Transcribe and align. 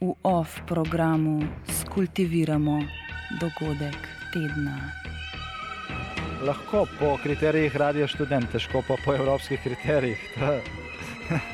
v 0.00 0.14
off 0.22 0.60
programu 0.66 1.42
skultiviramo 1.82 2.82
dogodek 3.40 3.98
tedna. 4.32 4.78
Lahko 6.42 6.86
po 6.98 7.18
kriterijih 7.22 7.76
radio 7.76 8.06
študent, 8.06 8.46
težko 8.52 8.82
pa 8.86 8.94
po 9.04 9.14
evropskih 9.14 9.58
kriterijih. 9.62 10.20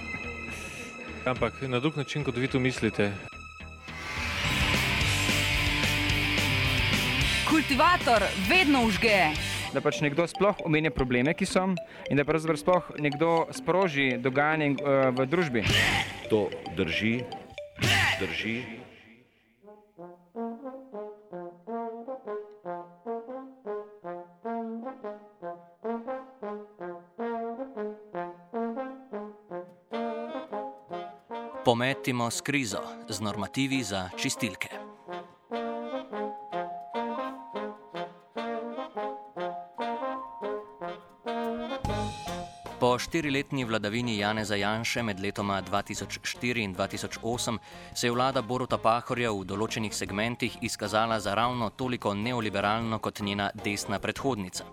Ampak 1.30 1.62
na 1.62 1.80
drug 1.80 1.97
način, 1.97 2.25
kot 2.25 2.37
vi 2.37 2.48
to 2.48 2.61
mislite. 2.61 3.12
Kultivator 7.48 8.23
vedno 8.48 8.84
užge. 8.84 9.33
Da 9.73 9.81
pač 9.81 10.03
nekdo 10.05 10.27
sploh 10.29 10.61
omenja 10.69 10.91
probleme, 10.91 11.33
ki 11.34 11.48
so, 11.48 11.65
in 12.11 12.20
da 12.20 12.29
pravzaprav 12.29 12.61
sploh 12.61 12.92
nekdo 13.01 13.47
sproži 13.56 14.19
dogajanje 14.20 14.77
uh, 14.77 15.08
v 15.17 15.27
družbi. 15.27 15.64
To 16.31 16.51
drži, 16.77 17.25
drži. 18.20 18.62
Pometimo 31.65 32.31
s 32.31 32.41
krizo 32.41 32.79
z 33.09 33.20
normativi 33.20 33.83
za 33.83 34.11
čistilke. 34.17 34.83
Po 42.80 42.98
štiriletni 42.98 43.64
vladavini 43.64 44.19
Janeza 44.19 44.56
Janše 44.56 45.03
med 45.03 45.20
letoma 45.20 45.62
2004 45.62 46.62
in 46.64 46.75
2008 46.75 47.58
se 47.94 48.06
je 48.06 48.11
vlada 48.11 48.42
Boruta 48.42 48.78
Pahorja 48.78 49.30
v 49.30 49.44
določenih 49.47 49.94
segmentih 49.94 50.56
izkazala 50.61 51.20
za 51.20 51.34
ravno 51.39 51.70
toliko 51.70 52.14
neoliberalno 52.14 52.98
kot 52.98 53.20
njena 53.20 53.50
desna 53.64 53.98
predhodnica. 53.98 54.64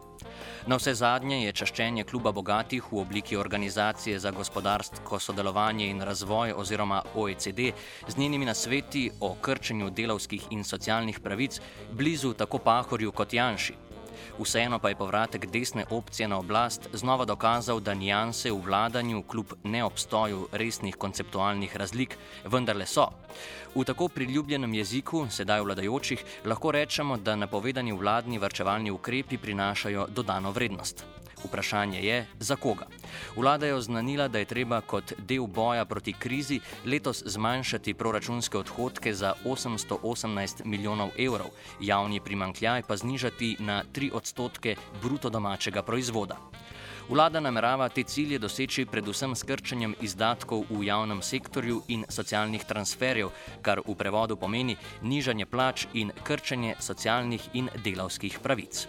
Na 0.66 0.80
vse 0.82 0.96
zadnje 0.98 1.44
je 1.44 1.54
čaščenje 1.62 2.08
kluba 2.10 2.32
bogatih 2.32 2.90
v 2.92 3.00
obliki 3.04 3.38
organizacije 3.38 4.20
za 4.20 4.32
gospodarsko 4.32 5.20
sodelovanje 5.20 5.90
in 5.90 6.02
razvoj 6.02 6.56
oziroma 6.58 7.04
OECD 7.14 7.70
z 8.08 8.18
njenimi 8.18 8.50
nasveti 8.50 9.12
o 9.20 9.36
krčenju 9.36 9.90
delavskih 9.90 10.50
in 10.50 10.64
socialnih 10.64 11.20
pravic 11.20 11.62
blizu 11.92 12.34
tako 12.34 12.58
Pahorju 12.58 13.12
kot 13.12 13.34
Janši. 13.34 13.91
Vseeno 14.42 14.80
pa 14.80 14.90
je 14.90 14.96
povratek 14.96 15.46
desne 15.46 15.86
opcije 15.90 16.28
na 16.28 16.40
oblast 16.40 16.88
znova 16.94 17.26
dokazal, 17.26 17.80
da 17.80 17.94
nijanse 17.94 18.52
v 18.52 18.58
vladanju 18.66 19.24
kljub 19.24 19.54
neobstoju 19.64 20.48
resnih 20.52 20.96
konceptualnih 20.96 21.78
razlik 21.78 22.18
vendarle 22.46 22.86
so. 22.86 23.06
V 23.76 23.86
tako 23.86 24.08
priljubljenem 24.08 24.74
jeziku, 24.74 25.28
sedaj 25.30 25.62
vladajočih, 25.62 26.26
lahko 26.46 26.72
rečemo, 26.72 27.18
da 27.18 27.36
napovedani 27.36 27.94
vladni 27.94 28.40
varčevalni 28.40 28.92
ukrepi 28.92 29.38
prinašajo 29.38 30.08
dodano 30.10 30.52
vrednost. 30.52 31.06
Vprašanje 31.44 32.02
je, 32.02 32.28
za 32.40 32.56
koga. 32.56 32.88
Vlada 33.36 33.66
je 33.66 33.76
oznanila, 33.76 34.28
da 34.28 34.40
je 34.40 34.46
treba 34.46 34.82
kot 34.82 35.14
del 35.18 35.48
boja 35.48 35.86
proti 35.86 36.14
krizi 36.14 36.60
letos 36.86 37.24
zmanjšati 37.26 37.94
proračunske 37.94 38.58
odhodke 38.58 39.14
za 39.14 39.34
818 39.46 40.66
milijonov 40.66 41.10
evrov, 41.18 41.50
javni 41.80 42.20
primankljaj 42.20 42.84
pa 42.88 42.98
znižati 42.98 43.56
na 43.60 43.84
3 43.94 44.12
odstotke 44.14 44.76
bruto 45.02 45.30
domačega 45.30 45.82
proizvoda. 45.82 46.38
Vlada 47.12 47.40
namerava 47.40 47.90
te 47.90 48.04
cilje 48.04 48.38
doseči 48.40 48.86
predvsem 48.86 49.34
s 49.36 49.44
krčenjem 49.44 49.96
izdatkov 50.02 50.64
v 50.70 50.86
javnem 50.86 51.22
sektorju 51.22 51.82
in 51.88 52.06
socialnih 52.08 52.64
transferjev, 52.64 53.34
kar 53.62 53.82
v 53.84 53.96
prevodu 54.00 54.38
pomeni 54.40 54.78
nižanje 55.02 55.46
plač 55.46 55.88
in 55.94 56.16
krčenje 56.24 56.76
socialnih 56.80 57.50
in 57.54 57.70
delavskih 57.84 58.40
pravic. 58.40 58.88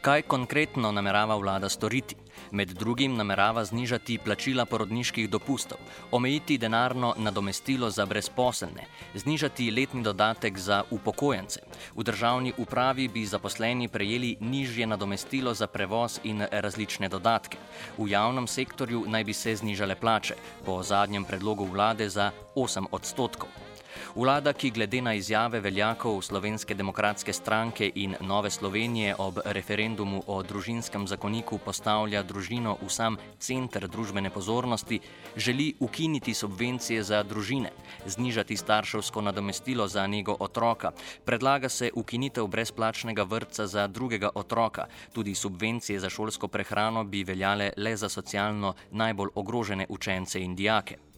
Kaj 0.00 0.22
konkretno 0.22 0.92
namerava 0.96 1.34
vlada 1.36 1.68
storiti? 1.68 2.16
Med 2.56 2.70
drugim 2.72 3.16
namerava 3.16 3.64
znižati 3.64 4.16
plačila 4.24 4.64
porodniških 4.64 5.28
dopustov, 5.30 5.78
omejiti 6.10 6.56
denarno 6.58 7.12
nadomestilo 7.18 7.90
za 7.90 8.06
brezposelne, 8.06 8.86
znižati 9.14 9.70
letni 9.70 10.02
dodatek 10.02 10.58
za 10.58 10.82
upokojence. 10.90 11.60
V 11.96 12.02
državni 12.02 12.52
upravi 12.56 13.08
bi 13.08 13.26
zaposleni 13.26 13.88
prejeli 13.88 14.36
nižje 14.40 14.86
nadomestilo 14.86 15.54
za 15.54 15.66
prevoz 15.66 16.20
in 16.24 16.46
različne 16.50 17.08
dodatke. 17.08 17.58
V 17.98 18.08
javnem 18.08 18.46
sektorju 18.46 19.04
naj 19.06 19.24
bi 19.24 19.32
se 19.32 19.56
znižale 19.56 20.00
plače, 20.00 20.34
po 20.64 20.82
zadnjem 20.82 21.24
predlogu 21.24 21.64
vlade 21.64 22.08
za 22.08 22.30
8 22.56 22.86
odstotkov. 22.90 23.69
Vlada, 24.14 24.52
ki 24.52 24.70
glede 24.70 24.98
na 25.02 25.12
izjave 25.14 25.60
veljakov 25.60 26.16
Slovenske 26.22 26.74
demokratske 26.74 27.32
stranke 27.32 27.90
in 27.94 28.16
Nove 28.20 28.50
Slovenije 28.50 29.14
ob 29.18 29.38
referendumu 29.44 30.22
o 30.26 30.42
družinskem 30.42 31.06
zakoniku 31.06 31.58
postavlja 31.58 32.22
družino 32.22 32.72
v 32.82 32.88
sam 32.90 33.16
center 33.38 33.86
družbene 33.88 34.30
pozornosti, 34.30 34.98
želi 35.36 35.74
ukiniti 35.80 36.34
subvencije 36.34 37.02
za 37.02 37.22
družine, 37.22 37.70
znižati 38.06 38.56
starševsko 38.56 39.22
nadomestilo 39.22 39.86
za 39.88 40.06
njego 40.06 40.36
otroka, 40.40 40.90
predlaga 41.24 41.68
se 41.68 41.90
ukinitev 41.94 42.46
brezplačnega 42.46 43.22
vrtca 43.22 43.66
za 43.66 43.86
drugega 43.86 44.30
otroka, 44.34 44.86
tudi 45.12 45.34
subvencije 45.34 46.00
za 46.00 46.10
šolsko 46.10 46.48
prehrano 46.48 47.04
bi 47.04 47.22
veljale 47.24 47.70
le 47.76 47.96
za 47.96 48.08
socialno 48.08 48.74
najbolj 48.90 49.28
ogrožene 49.34 49.86
učence 49.88 50.42
in 50.42 50.56
dijake. 50.56 51.09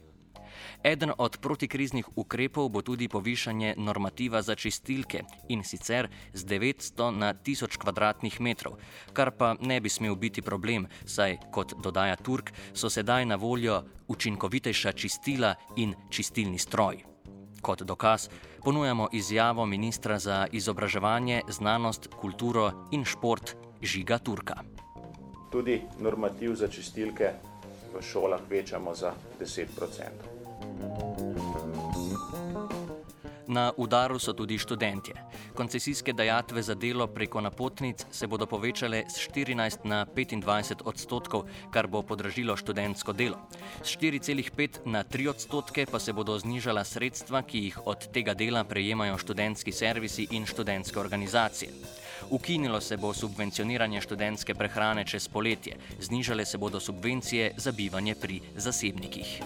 Eden 0.84 1.12
od 1.18 1.38
protikriznih 1.38 2.18
ukrepov 2.18 2.68
bo 2.68 2.82
tudi 2.82 3.08
povišanje 3.08 3.74
normativa 3.78 4.42
za 4.42 4.54
čistilke 4.54 5.22
in 5.48 5.62
sicer 5.64 6.08
z 6.34 6.44
900 6.44 7.10
na 7.10 7.34
1000 7.34 7.78
km2, 7.78 8.72
kar 9.12 9.30
pa 9.30 9.54
ne 9.60 9.80
bi 9.80 9.88
smel 9.88 10.14
biti 10.14 10.42
problem, 10.42 10.86
saj, 11.06 11.38
kot 11.50 11.74
dodaja 11.82 12.16
Turk, 12.16 12.50
so 12.74 12.90
sedaj 12.90 13.26
na 13.26 13.36
voljo 13.36 13.82
učinkovitejša 14.08 14.92
čistila 14.92 15.54
in 15.76 15.94
čistilni 16.10 16.58
stroj. 16.58 17.04
Kot 17.62 17.82
dokaz 17.82 18.28
ponujamo 18.64 19.08
izjavo 19.12 19.66
ministra 19.66 20.18
za 20.18 20.46
izobraževanje, 20.52 21.42
znanost, 21.48 22.08
kulturo 22.20 22.88
in 22.90 23.04
šport 23.04 23.54
Žiga 23.82 24.18
Turka. 24.18 24.54
Tudi 25.52 25.82
normativ 25.98 26.54
za 26.54 26.68
čistilke 26.68 27.30
v 27.94 28.02
šolah 28.02 28.40
večamo 28.50 28.94
za 28.94 29.14
10 29.40 29.66
odstotkov. 29.82 30.31
Na 33.52 33.72
udaru 33.76 34.18
so 34.18 34.32
tudi 34.32 34.58
študentje. 34.58 35.14
Koncesijske 35.54 36.12
dajatve 36.12 36.62
za 36.62 36.74
delo 36.74 37.06
preko 37.06 37.40
napotnic 37.40 38.06
se 38.10 38.26
bodo 38.26 38.46
povečale 38.46 39.04
z 39.08 39.28
14 39.28 39.84
na 39.84 40.06
25 40.06 40.82
odstotkov, 40.84 41.44
kar 41.70 41.86
bo 41.86 42.02
podražilo 42.02 42.56
študentsko 42.56 43.12
delo. 43.12 43.36
Z 43.84 43.98
4,5 44.00 44.86
na 44.88 45.04
3 45.04 45.28
odstotke 45.28 45.86
pa 45.86 46.00
se 46.00 46.12
bodo 46.12 46.38
znižala 46.38 46.84
sredstva, 46.84 47.42
ki 47.42 47.58
jih 47.58 47.78
od 47.84 48.08
tega 48.12 48.34
dela 48.34 48.64
prejemajo 48.64 49.18
študentski 49.18 49.72
servisi 49.72 50.26
in 50.30 50.46
študentske 50.46 51.00
organizacije. 51.00 51.70
Ukinilo 52.30 52.80
se 52.80 52.96
bo 52.96 53.12
subvencioniranje 53.12 54.00
študentske 54.00 54.54
prehrane 54.54 55.04
čez 55.04 55.28
poletje, 55.28 55.76
znižale 56.00 56.44
se 56.44 56.58
bodo 56.58 56.80
subvencije 56.80 57.52
za 57.56 57.72
bivanje 57.72 58.14
pri 58.14 58.40
zasebnikih. 58.56 59.42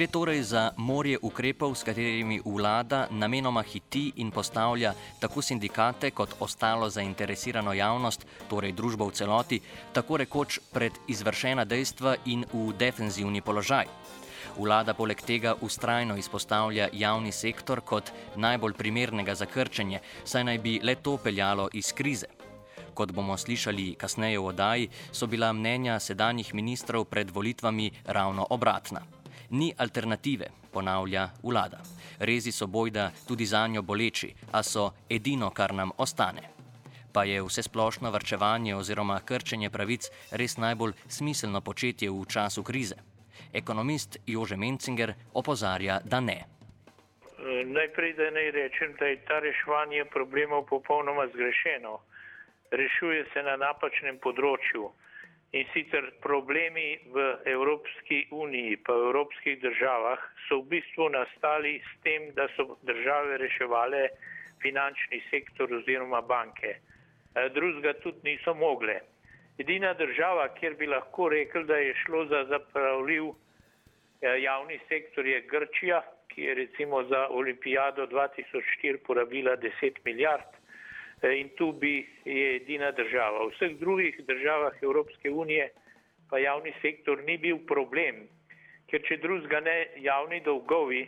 Gre 0.00 0.08
torej 0.08 0.56
za 0.56 0.72
morje 0.80 1.18
ukrepov, 1.20 1.74
s 1.76 1.84
katerimi 1.84 2.40
vlada 2.40 3.04
namenoma 3.12 3.60
hiti 3.60 4.12
in 4.16 4.30
postavlja 4.30 4.94
tako 5.20 5.42
sindikate 5.42 6.10
kot 6.10 6.40
ostalo 6.40 6.88
zainteresirano 6.88 7.74
javnost, 7.76 8.24
torej 8.48 8.72
družbo 8.72 9.10
v 9.10 9.12
celoti, 9.12 9.58
tako 9.92 10.16
rekoč 10.24 10.56
pred 10.72 10.96
izvršena 11.04 11.68
dejstva 11.68 12.16
in 12.32 12.48
v 12.48 12.72
defenzivni 12.80 13.44
položaj. 13.44 13.92
Vlada 14.56 14.96
poleg 14.96 15.20
tega 15.20 15.52
ustrajno 15.60 16.16
izpostavlja 16.16 16.88
javni 16.96 17.32
sektor 17.32 17.84
kot 17.84 18.08
najbolj 18.40 18.80
primernega 18.80 19.36
za 19.36 19.44
krčenje, 19.44 20.00
saj 20.24 20.48
naj 20.48 20.58
bi 20.64 20.80
le 20.82 20.96
to 20.96 21.18
peljalo 21.20 21.68
iz 21.76 21.92
krize. 21.92 22.32
Kot 22.96 23.12
bomo 23.12 23.36
slišali 23.36 24.00
kasneje 24.00 24.40
v 24.40 24.48
oddaji, 24.48 24.90
so 25.12 25.26
bila 25.26 25.52
mnenja 25.52 26.00
sedanjih 26.00 26.54
ministrov 26.54 27.04
pred 27.04 27.28
volitvami 27.30 27.92
ravno 28.08 28.46
obratna. 28.48 29.19
Ni 29.50 29.72
alternative, 29.78 30.46
ponavlja 30.72 31.28
vlada. 31.42 31.78
Rezi 32.18 32.52
so 32.52 32.66
bojda 32.66 33.10
tudi 33.28 33.46
za 33.46 33.66
njo 33.66 33.82
boleči, 33.82 34.34
a 34.52 34.62
so 34.62 34.90
edino, 35.08 35.50
kar 35.50 35.74
nam 35.74 35.90
ostane. 35.98 36.42
Pa 37.12 37.24
je 37.24 37.42
vse 37.42 37.62
splošno 37.62 38.10
vrčevanje 38.10 38.76
oziroma 38.76 39.20
krčenje 39.26 39.70
pravic 39.70 40.10
res 40.30 40.56
najbolj 40.56 40.92
smiselno 41.08 41.60
početje 41.60 42.10
v 42.10 42.24
času 42.28 42.62
krize? 42.62 42.94
Ekonomist 43.52 44.18
Jože 44.26 44.56
Mencinger 44.56 45.14
opozarja, 45.34 45.98
da 46.04 46.20
ne. 46.20 46.44
Najprej, 47.64 48.12
da 48.12 48.30
naj 48.30 48.50
rečem, 48.50 48.94
da 48.98 49.06
je 49.06 49.16
ta 49.26 49.38
reševanje 49.38 50.04
problemov 50.04 50.66
popolnoma 50.66 51.26
zgrešeno. 51.34 51.98
Rešuje 52.70 53.24
se 53.32 53.42
na 53.42 53.56
napačnem 53.56 54.22
področju. 54.22 54.92
In 55.52 55.66
sicer 55.74 56.12
problemi 56.22 56.98
v 57.10 57.36
Evropski 57.44 58.28
uniji, 58.30 58.76
pa 58.86 58.94
v 58.94 59.08
evropskih 59.10 59.56
državah, 59.58 60.20
so 60.46 60.60
v 60.62 60.76
bistvu 60.76 61.08
nastali 61.10 61.80
s 61.82 61.96
tem, 62.06 62.30
da 62.38 62.46
so 62.54 62.76
države 62.86 63.38
reševale 63.42 64.04
finančni 64.62 65.18
sektor 65.30 65.72
oziroma 65.74 66.20
banke. 66.22 66.76
Drugega 67.54 67.96
tudi 67.98 68.30
niso 68.30 68.54
mogle. 68.54 69.00
Edina 69.58 69.90
država, 69.94 70.46
kjer 70.54 70.78
bi 70.78 70.86
lahko 70.86 71.28
rekel, 71.34 71.66
da 71.66 71.82
je 71.82 71.98
šlo 72.04 72.24
za 72.30 72.44
zapravljiv 72.44 73.32
javni 74.22 74.78
sektor, 74.88 75.26
je 75.26 75.42
Grčija, 75.50 76.02
ki 76.30 76.46
je 76.46 76.54
recimo 76.54 77.02
za 77.10 77.26
olimpijado 77.28 78.06
2004 78.06 79.02
porabila 79.06 79.56
10 79.56 79.98
milijard 80.04 80.59
in 81.28 81.50
tu 81.56 81.72
bi 81.72 82.08
je 82.24 82.56
edina 82.56 82.90
država. 82.90 83.44
V 83.46 83.52
vseh 83.54 83.78
drugih 83.78 84.20
državah 84.26 84.72
Evropske 84.82 85.30
unije 85.30 85.70
pa 86.30 86.38
javni 86.38 86.72
sektor 86.82 87.22
ni 87.26 87.36
bil 87.38 87.58
problem, 87.68 88.28
ker 88.90 89.02
če 89.02 89.18
drugega 89.20 89.60
ne, 89.60 89.76
javni 90.00 90.40
dolgovi 90.40 91.02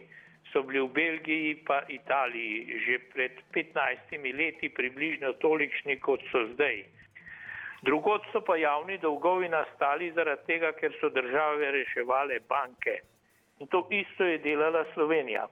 so 0.53 0.62
bili 0.62 0.82
v 0.82 0.91
Belgiji 0.93 1.55
pa 1.67 1.82
Italiji 1.88 2.81
že 2.85 2.99
pred 3.14 3.38
15 3.55 4.37
leti 4.37 4.69
približno 4.69 5.32
tolikšni, 5.32 5.97
kot 6.00 6.20
so 6.32 6.44
zdaj. 6.55 6.85
Drugod 7.82 8.23
so 8.32 8.41
pa 8.41 8.56
javni 8.56 8.99
dolgovi 8.99 9.49
nastali 9.49 10.12
zaradi 10.12 10.47
tega, 10.47 10.73
ker 10.73 10.93
so 11.00 11.08
države 11.11 11.73
reševale 11.73 12.38
banke. 12.49 13.00
In 13.58 13.67
to 13.67 13.87
isto 13.91 14.25
je 14.25 14.38
delala 14.38 14.85
Slovenija. 14.94 15.49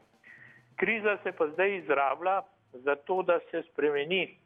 Kriza 0.77 1.19
se 1.23 1.33
pa 1.33 1.47
zdaj 1.47 1.77
izrablja 1.77 2.43
zato, 2.73 3.23
da 3.23 3.41
se 3.51 3.63
spremeni 3.73 4.37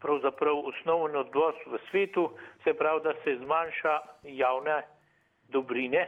pravzaprav 0.00 0.58
osnovni 0.70 1.16
odnos 1.16 1.54
v 1.66 1.78
svetu, 1.90 2.30
se 2.64 2.74
pravi, 2.74 3.00
da 3.04 3.12
se 3.24 3.36
zmanjša 3.44 4.00
javne 4.22 4.82
dobrine 5.48 6.06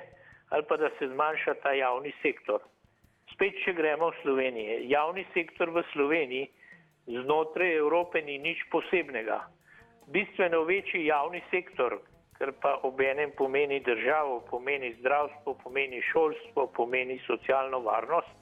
ali 0.50 0.64
pa 0.68 0.76
da 0.76 0.88
se 0.98 1.08
zmanjša 1.08 1.54
ta 1.62 1.72
javni 1.72 2.12
sektor. 2.22 2.60
Spet, 3.34 3.54
če 3.64 3.74
gremo 3.76 4.08
v 4.10 4.20
Slovenijo. 4.22 4.78
Javni 4.88 5.26
sektor 5.34 5.70
v 5.70 5.82
Sloveniji 5.92 6.48
znotraj 7.06 7.76
Evrope 7.76 8.22
ni 8.22 8.38
nič 8.38 8.64
posebnega. 8.72 9.42
Bistveno 10.08 10.62
večji 10.64 11.04
javni 11.04 11.42
sektor, 11.50 11.98
kar 12.38 12.52
pa 12.62 12.78
obenem 12.88 13.32
pomeni 13.36 13.80
državo, 13.84 14.40
pomeni 14.50 14.94
zdravstvo, 15.00 15.54
pomeni 15.64 16.00
šolstvo, 16.12 16.66
pomeni 16.76 17.20
socialno 17.26 17.80
varnost, 17.84 18.32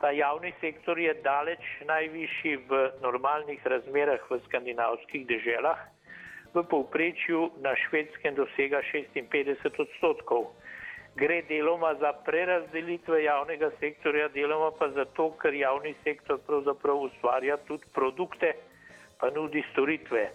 Ta 0.00 0.10
javni 0.10 0.52
sektor 0.60 0.98
je 0.98 1.14
daleč 1.24 1.64
najvišji 1.88 2.56
v 2.68 2.80
normalnih 3.00 3.66
razmerah 3.66 4.20
v 4.30 4.40
skandinavskih 4.44 5.24
deželah, 5.26 5.78
v 6.52 6.64
povprečju 6.68 7.50
na 7.64 7.72
švedskem 7.76 8.36
dosega 8.36 8.82
56 8.92 9.80
odstotkov. 9.80 10.52
Gre 11.16 11.40
deloma 11.48 11.94
za 11.96 12.12
prerazdelitve 12.12 13.22
javnega 13.24 13.70
sektorja, 13.80 14.28
deloma 14.28 14.68
pa 14.76 14.90
zato, 14.92 15.30
ker 15.40 15.54
javni 15.56 15.94
sektor 16.04 16.40
pravzaprav 16.44 17.08
ustvarja 17.08 17.56
tudi 17.64 17.88
produkte, 17.96 18.52
pa 19.16 19.30
nudi 19.32 19.64
storitve. 19.72 20.28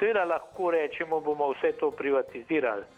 Seveda 0.00 0.24
lahko 0.24 0.70
rečemo, 0.72 1.20
bomo 1.20 1.52
vse 1.52 1.74
to 1.76 1.90
privatizirali. 1.90 2.88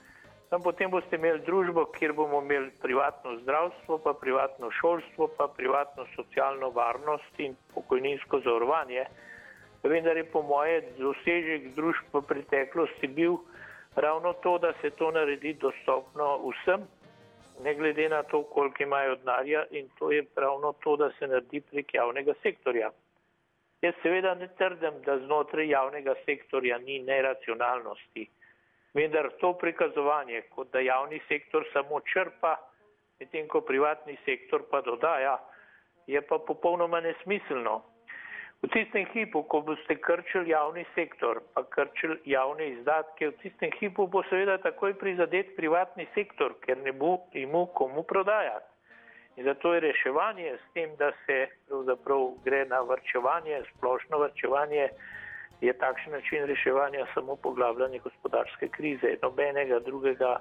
Tam 0.50 0.62
potem 0.67 0.91
boste 0.91 1.14
imeli 1.14 1.44
družbo, 1.47 1.85
kjer 1.94 2.12
bomo 2.19 2.41
imeli 2.43 2.73
privatno 2.82 3.37
zdravstvo, 3.38 3.99
pa 4.02 4.12
privatno 4.19 4.70
šolstvo, 4.81 5.29
pa 5.38 5.47
privatno 5.56 6.06
socialno 6.17 6.73
varnost 6.75 7.38
in 7.38 7.55
pokojninsko 7.75 8.41
zavarovanje. 8.47 9.05
Vendar 9.82 10.19
je 10.19 10.25
po 10.32 10.43
moje 10.43 10.81
dosežek 10.97 11.69
družb 11.76 12.17
v 12.17 12.23
preteklosti 12.32 13.06
bil 13.06 13.38
ravno 13.94 14.32
to, 14.43 14.56
da 14.58 14.73
se 14.81 14.91
to 14.91 15.12
naredi 15.14 15.55
dostopno 15.55 16.32
vsem, 16.49 16.82
ne 17.62 17.75
glede 17.75 18.08
na 18.08 18.23
to, 18.23 18.43
koliko 18.43 18.82
imajo 18.82 19.14
denarja 19.23 19.64
in 19.70 19.87
to 19.99 20.11
je 20.11 20.26
ravno 20.37 20.75
to, 20.82 20.97
da 20.97 21.12
se 21.19 21.31
naredi 21.31 21.62
prek 21.70 21.94
javnega 21.94 22.35
sektorja. 22.43 22.91
Jaz 23.87 23.94
seveda 24.02 24.35
ne 24.35 24.50
trdim, 24.58 24.99
da 25.06 25.19
znotraj 25.19 25.70
javnega 25.70 26.19
sektorja 26.26 26.79
ni 26.79 26.99
neracionalnosti. 27.06 28.26
Vendar 28.95 29.31
to 29.41 29.53
prikazovanje, 29.59 30.43
kot 30.55 30.73
da 30.73 30.81
javni 30.81 31.21
sektor 31.29 31.67
samo 31.73 32.01
črpa, 32.01 32.57
medtem 33.21 33.47
ko 33.49 33.61
privatni 33.61 34.17
sektor 34.25 34.65
pa 34.71 34.81
dodaja, 34.81 35.39
je 36.07 36.21
pa 36.23 36.39
popolnoma 36.39 37.01
nesmiselno. 37.01 37.83
V 38.61 38.69
tistem 38.69 39.07
hipu, 39.15 39.41
ko 39.49 39.63
boste 39.65 39.95
krčili 39.97 40.51
javni 40.51 40.85
sektor, 40.95 41.41
pa 41.55 41.63
krčili 41.65 42.19
javne 42.29 42.67
izdatke, 42.75 43.31
v 43.31 43.39
tistem 43.41 43.71
hipu 43.79 44.05
bo 44.07 44.21
seveda 44.29 44.59
takoj 44.61 44.99
prizadet 45.01 45.55
privatni 45.57 46.05
sektor, 46.15 46.59
ker 46.67 46.77
ne 46.85 46.93
bo 46.93 47.15
imu 47.33 47.67
komu 47.79 48.03
prodajati. 48.03 48.69
In 49.37 49.45
zato 49.45 49.73
je 49.75 49.81
reševanje 49.81 50.59
s 50.59 50.73
tem, 50.75 50.93
da 51.01 51.13
se 51.25 51.47
pravzaprav 51.69 52.27
gre 52.45 52.65
na 52.69 52.83
vrčevanje, 52.85 53.63
splošno 53.71 54.19
vrčevanje, 54.19 54.91
je 55.61 55.73
takšen 55.73 56.12
način 56.12 56.47
reševanja 56.47 57.07
samo 57.15 57.37
poglabljanje 57.37 57.99
gospodarske 57.99 58.69
krize. 58.69 59.17
Nobenega 59.23 59.79
drugega 59.79 60.41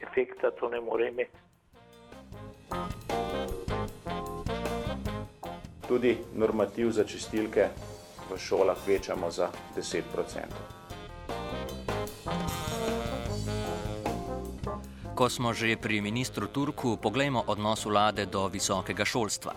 efekta 0.00 0.50
to 0.50 0.68
ne 0.68 0.80
more 0.80 1.08
imeti. 1.08 1.38
Tudi 5.88 6.16
normativ 6.34 6.90
za 6.90 7.04
čistilke 7.04 7.68
v 8.30 8.38
šolah 8.38 8.76
večamo 8.86 9.30
za 9.30 9.48
10 9.76 10.02
odstotkov. 10.18 10.78
Ko 15.18 15.26
smo 15.26 15.50
že 15.50 15.74
pri 15.74 15.98
ministru 15.98 16.46
Turku, 16.46 16.94
poglejmo 17.02 17.42
odnos 17.46 17.82
vlade 17.90 18.26
do 18.26 18.46
visokega 18.46 19.04
šolstva. 19.04 19.50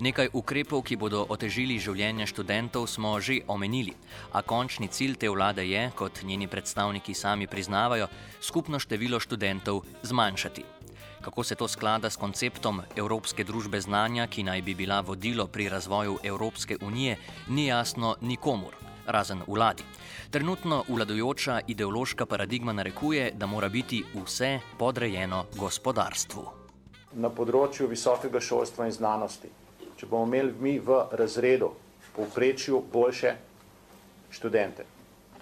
Nekaj 0.00 0.28
ukrepov, 0.32 0.82
ki 0.82 0.96
bodo 0.96 1.26
otežili 1.28 1.78
življenje 1.78 2.26
študentov, 2.26 2.86
smo 2.86 3.20
že 3.20 3.40
omenili, 3.46 3.94
a 4.32 4.42
končni 4.42 4.88
cilj 4.88 5.16
te 5.16 5.28
vlade 5.28 5.64
je, 5.66 5.90
kot 5.94 6.22
njeni 6.22 6.48
predstavniki 6.48 7.14
sami 7.14 7.46
priznavajo, 7.46 8.08
skupno 8.40 8.78
število 8.78 9.20
študentov 9.20 9.82
zmanjšati. 10.02 10.64
Kako 11.20 11.44
se 11.44 11.54
to 11.54 11.68
sklada 11.68 12.10
s 12.10 12.16
konceptom 12.16 12.82
Evropske 12.96 13.44
družbe 13.44 13.80
znanja, 13.80 14.26
ki 14.26 14.42
naj 14.42 14.62
bi 14.62 14.74
bila 14.74 15.00
vodilo 15.00 15.46
pri 15.46 15.68
razvoju 15.68 16.18
Evropske 16.22 16.78
unije, 16.80 17.16
ni 17.48 17.66
jasno 17.66 18.16
nikomur 18.20 18.88
razen 19.08 19.42
vladi. 19.46 19.82
Trenutno 20.30 20.84
vladajoča 20.88 21.60
ideološka 21.66 22.26
paradigma 22.26 22.72
narekuje, 22.72 23.32
da 23.34 23.46
mora 23.46 23.68
biti 23.68 24.04
vse 24.14 24.58
podrejeno 24.78 25.44
gospodarstvu. 25.56 26.44
Na 27.12 27.30
področju 27.30 27.88
visokega 27.88 28.40
šolstva 28.40 28.86
in 28.86 28.92
znanosti, 28.92 29.48
če 29.98 30.06
bomo 30.06 30.26
imeli 30.26 30.54
mi 30.60 30.78
v 30.78 31.02
razredu 31.12 31.72
povprečju 32.16 32.82
boljše 32.92 33.34
študente, 34.30 34.86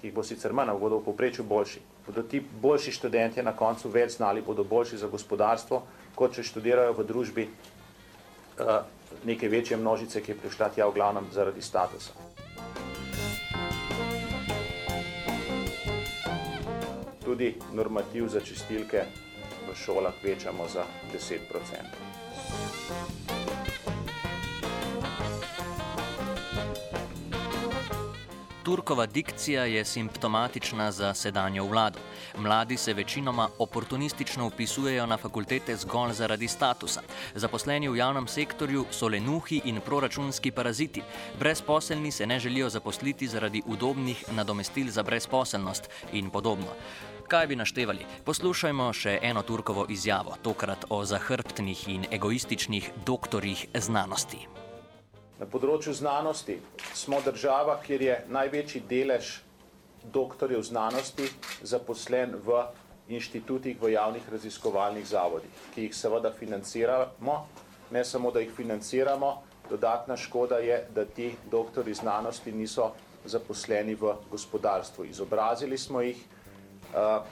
ki 0.00 0.08
jih 0.08 0.14
bo 0.14 0.24
sicer 0.24 0.52
manj, 0.52 0.74
bodo 0.80 1.00
v 1.00 1.06
povprečju 1.08 1.44
boljši, 1.44 1.80
bodo 2.06 2.22
ti 2.22 2.40
boljši 2.40 2.92
študenti 2.98 3.42
na 3.42 3.52
koncu 3.56 3.92
več 3.92 4.16
znali, 4.16 4.42
bodo 4.42 4.64
boljši 4.64 5.02
za 5.04 5.08
gospodarstvo, 5.12 5.82
kot 6.14 6.36
če 6.36 6.44
študirajo 6.46 6.94
v 6.96 7.06
družbi 7.08 7.48
uh, 7.48 8.78
neke 9.24 9.48
večje 9.48 9.76
množice, 9.76 10.22
ki 10.22 10.32
je 10.32 10.40
prišla 10.44 10.72
tja 10.76 10.88
v 10.88 10.96
glavnem 10.96 11.28
zaradi 11.32 11.62
statusa. 11.62 12.26
tudi 17.36 17.54
normativ 17.72 18.28
za 18.28 18.40
čistilke 18.40 19.04
v 19.68 19.74
šolah 19.74 20.14
večamo 20.24 20.64
za 20.72 20.84
10 21.12 21.38
odstotkov. 21.52 23.25
Turkova 28.66 29.06
dikcija 29.06 29.64
je 29.64 29.84
simptomatična 29.84 30.92
za 30.92 31.14
sedanjo 31.14 31.64
vlado. 31.64 31.98
Mladi 32.38 32.76
se 32.76 32.94
večinoma 32.94 33.48
oportunistično 33.58 34.46
upisujejo 34.46 35.06
na 35.06 35.16
fakultete 35.16 35.76
zgolj 35.76 36.12
zaradi 36.12 36.48
statusa. 36.48 37.02
Zaposleni 37.34 37.88
v 37.88 37.96
javnem 37.96 38.26
sektorju 38.26 38.84
so 38.90 39.08
lenuhi 39.08 39.60
in 39.64 39.80
proračunski 39.80 40.50
paraziti. 40.50 41.02
Brezposelni 41.38 42.10
se 42.10 42.26
ne 42.26 42.40
želijo 42.40 42.68
zaposliti 42.68 43.28
zaradi 43.28 43.62
udobnih 43.66 44.24
nadomestil 44.32 44.90
za 44.90 45.02
brezposelnost 45.02 45.88
in 46.12 46.30
podobno. 46.30 46.74
Kaj 47.28 47.46
bi 47.46 47.56
naštevali? 47.56 48.06
Poslušajmo 48.24 48.92
še 48.92 49.18
eno 49.22 49.42
Turkovo 49.42 49.86
izjavo, 49.88 50.36
tokrat 50.42 50.84
o 50.88 51.04
zahrbtnih 51.04 51.88
in 51.88 52.06
egoističnih 52.10 52.90
doktorjih 53.06 53.66
znanosti. 53.74 54.65
Na 55.36 55.46
področju 55.46 55.92
znanosti 55.92 56.56
smo 56.96 57.20
država, 57.20 57.76
kjer 57.84 58.02
je 58.02 58.14
največji 58.32 58.80
delež 58.88 59.34
doktorjev 60.12 60.62
znanosti 60.64 61.26
zaposlen 61.62 62.36
v 62.46 62.62
inštitutih, 63.08 63.76
v 63.80 63.92
javnih 63.92 64.24
raziskovalnih 64.32 65.06
zavodih, 65.06 65.50
ki 65.74 65.86
jih 65.86 65.94
seveda 65.94 66.32
financiramo. 66.32 67.36
Ne 67.90 68.04
samo, 68.04 68.32
da 68.34 68.40
jih 68.40 68.50
financiramo, 68.56 69.42
dodatna 69.70 70.16
škoda 70.16 70.58
je, 70.58 70.80
da 70.94 71.04
ti 71.04 71.34
doktori 71.50 71.94
znanosti 71.94 72.52
niso 72.52 72.92
zaposleni 73.24 73.94
v 73.94 74.14
gospodarstvu. 74.30 75.04
Izobrazili 75.04 75.78
smo 75.78 76.00
jih 76.00 76.16
uh, 76.16 77.26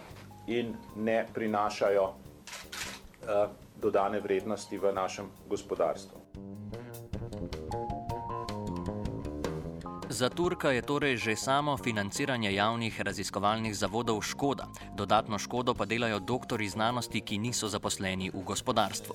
in 0.46 0.76
ne 0.96 1.26
prinašajo 1.34 2.04
uh, 2.04 3.48
dodane 3.80 4.20
vrednosti 4.20 4.78
v 4.78 4.92
našem 4.92 5.30
gospodarstvu. 5.48 6.24
Za 10.14 10.30
Turka 10.30 10.70
je 10.70 10.78
torej 10.78 11.18
že 11.18 11.34
samo 11.34 11.74
financiranje 11.74 12.54
javnih 12.54 13.00
raziskovalnih 13.02 13.74
zavodov 13.74 14.22
škoda, 14.22 14.70
dodatno 14.94 15.42
škodo 15.42 15.74
pa 15.74 15.90
delajo 15.90 16.22
doktori 16.22 16.70
znanosti, 16.70 17.18
ki 17.18 17.42
niso 17.42 17.66
zaposleni 17.66 18.30
v 18.30 18.38
gospodarstvu. 18.46 19.14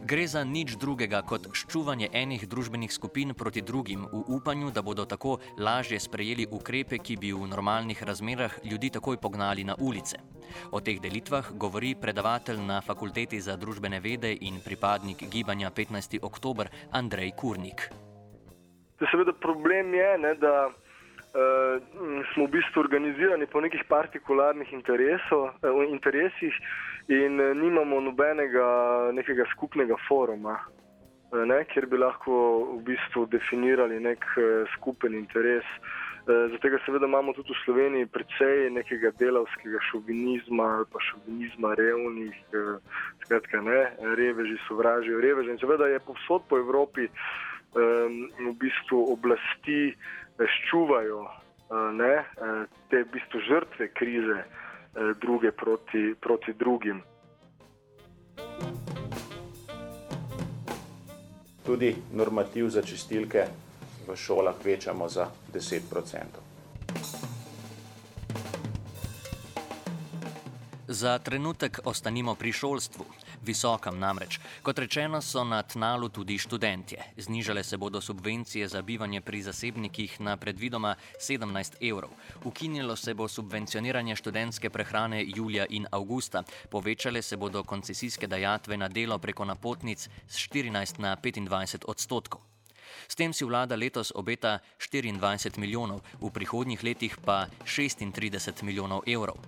Gre 0.00 0.24
za 0.24 0.40
nič 0.40 0.80
drugega 0.80 1.20
kot 1.28 1.52
ščuvanje 1.52 2.08
enih 2.08 2.48
družbenih 2.48 2.88
skupin 2.88 3.36
proti 3.36 3.60
drugim, 3.60 4.08
v 4.08 4.24
upanju, 4.32 4.72
da 4.72 4.80
bodo 4.80 5.04
tako 5.04 5.36
lažje 5.60 6.00
sprejeli 6.00 6.48
ukrepe, 6.48 7.04
ki 7.04 7.20
bi 7.20 7.36
v 7.36 7.44
normalnih 7.44 8.00
razmerah 8.00 8.64
ljudi 8.64 8.96
takoj 8.96 9.20
pognali 9.20 9.68
na 9.68 9.76
ulice. 9.76 10.24
O 10.72 10.80
teh 10.80 10.96
delitvah 11.04 11.52
govori 11.52 11.92
predavatelj 11.92 12.64
na 12.64 12.80
Fakulteti 12.80 13.44
za 13.44 13.60
družbene 13.60 14.00
vede 14.00 14.32
in 14.40 14.64
pripadnik 14.64 15.28
gibanja 15.28 15.68
15. 15.68 16.16
oktober 16.24 16.72
Andrej 16.96 17.36
Kurnik. 17.36 18.09
Seveda 19.08 19.32
problem 19.32 19.94
je, 19.94 20.18
ne, 20.18 20.34
da 20.34 20.68
uh, 20.68 22.22
smo 22.34 22.44
v 22.44 22.50
bistvu 22.50 22.80
organizirani 22.80 23.46
po 23.46 23.60
nekih 23.60 23.84
partikularnih 23.88 24.72
uh, 24.72 25.84
interesih 25.88 26.54
in 27.08 27.40
uh, 27.40 27.56
nimamo 27.56 28.00
nobenega 28.00 28.66
nekega 29.12 29.44
skupnega 29.54 29.96
foruma, 30.08 30.58
uh, 30.60 31.44
ne, 31.48 31.64
kjer 31.64 31.86
bi 31.86 31.96
lahko 31.96 32.36
v 32.76 32.82
bistvu 32.92 33.26
definirali 33.32 34.00
nek 34.00 34.24
uh, 34.36 34.68
skupen 34.76 35.14
interes. 35.14 35.64
Zato 36.30 36.68
seveda 36.84 37.08
imamo 37.08 37.32
tudi 37.32 37.50
v 37.50 37.62
Sloveniji 37.64 38.06
precej 38.12 38.68
nekega 38.70 39.08
delavskega 39.18 39.80
šovinizma 39.88 40.66
ali 40.76 40.86
pa 40.92 41.00
šovinizma 41.02 41.72
revnih, 41.74 42.36
skratka 43.24 43.62
ne, 43.64 43.80
reveži 44.20 44.58
sovražijo 44.68 45.18
reveže 45.24 45.56
in 45.56 45.58
seveda 45.58 45.88
je 45.88 45.98
povsod 46.06 46.44
po 46.46 46.60
Evropi 46.60 47.08
uh, 47.08 47.49
v 47.74 48.52
bistvu 48.58 49.12
oblasti 49.12 49.90
eh, 49.90 50.46
ščuvajo 50.46 51.20
eh, 51.22 51.90
ne, 51.94 52.14
eh, 52.18 52.64
te 52.90 53.04
v 53.04 53.08
bistvu 53.14 53.40
žrtve 53.48 53.92
krize 53.94 54.44
druge 55.22 55.52
proti, 55.54 56.14
proti 56.18 56.50
drugim. 56.58 56.98
Tudi 61.62 61.94
normativ 62.10 62.74
za 62.74 62.82
čistilke 62.82 63.46
v 64.08 64.16
šolah 64.16 64.58
večamo 64.64 65.06
za 65.08 65.30
10 65.54 65.94
odstotkov. 65.94 66.42
Za 70.90 71.18
trenutek 71.22 71.86
ostanimo 71.86 72.34
pri 72.34 72.52
šolstvu. 72.52 73.06
Visokem 73.42 73.98
namreč. 73.98 74.38
Kot 74.62 74.78
rečeno, 74.78 75.22
so 75.22 75.44
na 75.44 75.62
tnalu 75.62 76.08
tudi 76.08 76.38
študentje. 76.38 77.04
Znižale 77.16 77.64
se 77.64 77.76
bodo 77.76 78.00
subvencije 78.00 78.68
za 78.68 78.82
bivanje 78.82 79.20
pri 79.20 79.42
zasebnikih 79.42 80.20
na 80.20 80.36
predvidoma 80.36 80.94
17 81.20 81.80
evrov. 81.80 82.10
Ukinilo 82.44 82.96
se 82.96 83.14
bo 83.14 83.28
subvencioniranje 83.28 84.16
študentske 84.16 84.70
prehrane 84.70 85.24
julija 85.26 85.66
in 85.70 85.86
avgusta. 85.90 86.42
Povečale 86.70 87.22
se 87.22 87.36
bodo 87.36 87.64
koncesijske 87.64 88.26
dajatve 88.26 88.76
na 88.76 88.88
delo 88.88 89.18
preko 89.18 89.44
napotnic 89.44 90.08
z 90.28 90.36
14 90.36 90.98
na 90.98 91.16
25 91.16 91.84
odstotkov. 91.86 92.40
S 93.08 93.16
tem 93.16 93.32
si 93.32 93.44
vlada 93.44 93.76
letos 93.76 94.12
obeta 94.14 94.58
24 94.78 95.58
milijonov, 95.58 96.02
v 96.20 96.30
prihodnjih 96.30 96.82
letih 96.84 97.16
pa 97.24 97.46
36 97.64 98.62
milijonov 98.62 99.02
evrov. 99.06 99.38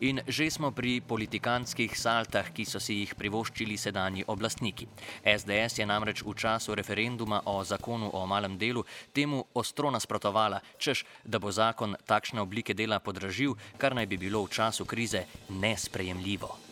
In 0.00 0.20
že 0.28 0.50
smo 0.50 0.72
pri 0.72 1.00
politikantskih 1.00 1.92
saltah, 1.92 2.48
ki 2.52 2.64
so 2.64 2.80
si 2.80 3.02
jih 3.02 3.14
privoščili 3.14 3.76
sedanji 3.76 4.24
oblastniki. 4.26 4.88
SDS 5.24 5.80
je 5.80 5.86
namreč 5.86 6.24
v 6.24 6.34
času 6.34 6.74
referenduma 6.74 7.42
o 7.44 7.64
zakonu 7.64 8.10
o 8.12 8.26
malem 8.26 8.58
delu 8.58 8.84
temu 9.12 9.44
ostro 9.54 9.90
nasprotovala, 9.90 10.60
češ, 10.78 11.04
da 11.24 11.38
bo 11.38 11.52
zakon 11.52 11.96
takšne 12.06 12.40
oblike 12.40 12.74
dela 12.74 13.00
podražil, 13.00 13.56
kar 13.78 13.94
naj 13.94 14.06
bi 14.06 14.16
bilo 14.16 14.44
v 14.44 14.52
času 14.52 14.84
krize 14.84 15.26
nesprejemljivo. 15.48 16.65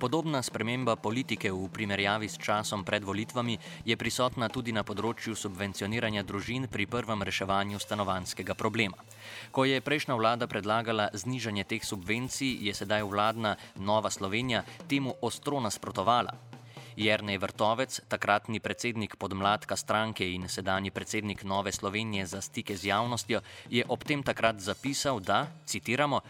Podobna 0.00 0.40
sprememba 0.40 0.96
politike 0.96 1.52
v 1.52 1.68
primerjavi 1.68 2.24
s 2.24 2.40
časom 2.40 2.88
pred 2.88 3.04
volitvami 3.04 3.84
je 3.84 3.92
prisotna 4.00 4.48
tudi 4.48 4.72
na 4.72 4.80
področju 4.80 5.36
subvencioniranja 5.36 6.24
družin 6.24 6.64
pri 6.72 6.88
prvem 6.88 7.20
reševanju 7.20 7.76
stanovanskega 7.76 8.56
problema. 8.56 8.96
Ko 9.52 9.68
je 9.68 9.84
prejšnja 9.84 10.16
vlada 10.16 10.48
predlagala 10.48 11.12
znižanje 11.12 11.68
teh 11.68 11.84
subvencij, 11.84 12.64
je 12.64 12.72
sedaj 12.72 13.04
vladna 13.04 13.58
Nova 13.76 14.08
Slovenija 14.08 14.64
temu 14.88 15.12
ostro 15.20 15.60
nasprotovala. 15.60 16.49
Jrnej 17.00 17.40
Vrtovec, 17.40 18.00
takratni 18.12 18.60
predsednik 18.60 19.16
podmladka 19.16 19.72
stranke 19.72 20.26
in 20.28 20.44
sedanji 20.52 20.92
predsednik 20.92 21.44
Nove 21.48 21.72
Slovenije 21.72 22.26
za 22.26 22.40
stike 22.44 22.76
z 22.76 22.92
javnostjo, 22.92 23.40
je 23.72 23.84
ob 23.88 24.04
tem 24.04 24.20
takrat 24.22 24.60
zapisal, 24.60 25.20
da, 25.20 25.46
citiramo, 25.64 26.20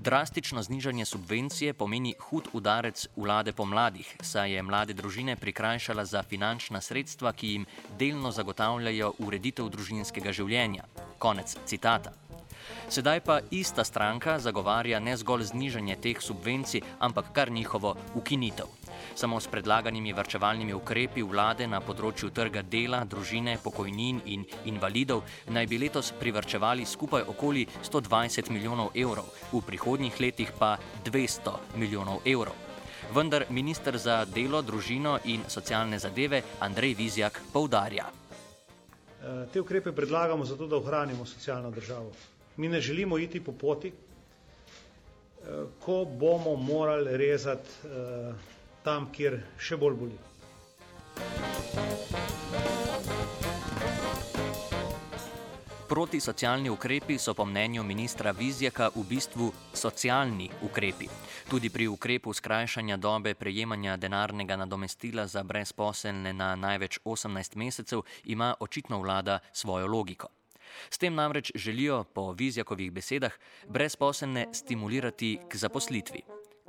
Drastično 0.00 0.62
znižanje 0.62 1.04
subvencije 1.04 1.72
pomeni 1.74 2.14
hud 2.20 2.48
udarec 2.52 3.06
vlade 3.16 3.52
po 3.52 3.64
mladih, 3.64 4.16
saj 4.20 4.52
je 4.52 4.62
mlade 4.62 4.94
družine 4.94 5.36
prikrajšala 5.36 6.04
za 6.04 6.22
finančna 6.22 6.80
sredstva, 6.80 7.32
ki 7.32 7.52
jim 7.52 7.66
delno 7.98 8.32
zagotavljajo 8.32 9.12
ureditev 9.18 9.68
družinskega 9.68 10.32
življenja. 10.32 10.88
Konec 11.18 11.56
citata. 11.66 12.19
Sedaj 12.88 13.20
pa 13.20 13.40
ista 13.50 13.84
stranka 13.84 14.38
zagovarja 14.38 15.00
ne 15.00 15.16
zgolj 15.16 15.44
znižanje 15.52 15.96
teh 15.96 16.20
subvencij, 16.20 16.80
ampak 16.98 17.32
kar 17.32 17.50
njihovo 17.50 17.96
ukinitev. 18.14 18.66
Samo 19.14 19.40
s 19.40 19.46
predlaganimi 19.46 20.12
vrčevalnimi 20.12 20.74
ukrepi 20.74 21.22
vlade 21.22 21.66
na 21.66 21.80
področju 21.80 22.30
trga 22.30 22.62
dela, 22.62 23.04
družine, 23.04 23.58
pokojnin 23.62 24.20
in 24.26 24.44
invalidov 24.64 25.22
naj 25.48 25.66
bi 25.66 25.78
letos 25.78 26.12
privrčevali 26.20 26.86
skupaj 26.86 27.28
okoli 27.28 27.66
120 27.82 28.50
milijonov 28.50 28.90
evrov, 28.94 29.28
v 29.52 29.62
prihodnjih 29.66 30.20
letih 30.20 30.52
pa 30.58 30.76
200 31.04 31.76
milijonov 31.76 32.22
evrov. 32.24 32.54
Vendar 33.14 33.46
ministr 33.50 33.98
za 33.98 34.24
delo, 34.24 34.62
družino 34.62 35.18
in 35.24 35.42
socialne 35.48 35.98
zadeve 35.98 36.42
Andrej 36.60 36.94
Vizjak 36.94 37.40
poudarja. 37.52 38.06
Te 39.52 39.60
ukrepe 39.60 39.92
predlagamo 39.92 40.44
zato, 40.44 40.66
da 40.66 40.76
ohranimo 40.76 41.26
socialno 41.26 41.70
državo. 41.70 42.12
Mi 42.60 42.68
ne 42.68 42.80
želimo 42.80 43.18
iti 43.18 43.44
po 43.44 43.52
poti, 43.52 43.88
eh, 43.88 43.92
ko 45.80 46.04
bomo 46.04 46.56
morali 46.56 47.16
rezati 47.16 47.68
eh, 47.84 48.34
tam, 48.84 49.06
kjer 49.12 49.38
še 49.58 49.76
bolj 49.76 49.94
boli. 49.96 50.18
Protisocialni 55.88 56.70
ukrepi 56.70 57.16
so 57.18 57.34
po 57.34 57.44
mnenju 57.44 57.82
ministra 57.82 58.30
Vizjaka 58.30 58.90
v 58.94 59.04
bistvu 59.08 59.48
socialni 59.72 60.50
ukrepi. 60.62 61.08
Tudi 61.50 61.70
pri 61.70 61.88
ukrepu 61.88 62.34
skrajšanja 62.34 62.96
dobe 62.96 63.34
prejemanja 63.34 63.96
denarnega 63.96 64.56
nadomestila 64.56 65.26
za 65.26 65.42
brezposelne 65.42 66.32
na 66.32 66.52
največ 66.56 67.00
18 67.04 67.56
mesecev 67.56 68.04
ima 68.24 68.54
očitno 68.60 69.00
vlada 69.00 69.38
svojo 69.52 69.86
logiko. 69.86 70.28
S 70.90 70.98
tem 70.98 71.14
namreč 71.14 71.52
želijo, 71.54 72.04
po 72.14 72.32
Vizjakovih 72.32 72.92
besedah, 72.92 73.32
brezposelne 73.68 74.46
stimulirati 74.52 75.38
k 75.48 75.56
zaposlitvi. 75.56 76.22